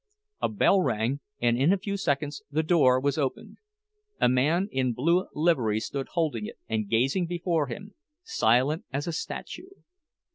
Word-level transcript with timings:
A 0.41 0.49
bell 0.49 0.81
rang, 0.81 1.19
and 1.39 1.59
in 1.59 1.71
a 1.71 1.77
few 1.77 1.95
seconds 1.95 2.41
the 2.49 2.63
door 2.63 2.99
was 2.99 3.19
opened. 3.19 3.59
A 4.19 4.27
man 4.27 4.67
in 4.71 4.93
blue 4.93 5.27
livery 5.35 5.79
stood 5.79 6.07
holding 6.13 6.47
it, 6.47 6.57
and 6.67 6.89
gazing 6.89 7.27
before 7.27 7.67
him, 7.67 7.93
silent 8.23 8.83
as 8.91 9.05
a 9.05 9.13
statue. 9.13 9.69